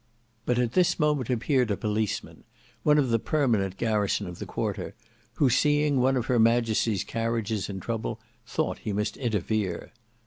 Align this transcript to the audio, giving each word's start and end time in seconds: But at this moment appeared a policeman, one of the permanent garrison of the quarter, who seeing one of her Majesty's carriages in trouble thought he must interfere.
But 0.47 0.57
at 0.57 0.71
this 0.71 0.97
moment 0.97 1.29
appeared 1.29 1.69
a 1.69 1.77
policeman, 1.77 2.43
one 2.81 2.97
of 2.97 3.09
the 3.09 3.19
permanent 3.19 3.77
garrison 3.77 4.25
of 4.25 4.39
the 4.39 4.47
quarter, 4.47 4.95
who 5.35 5.47
seeing 5.47 5.99
one 5.99 6.17
of 6.17 6.25
her 6.25 6.39
Majesty's 6.39 7.03
carriages 7.03 7.69
in 7.69 7.79
trouble 7.79 8.19
thought 8.43 8.79
he 8.79 8.93
must 8.93 9.15
interfere. 9.15 9.91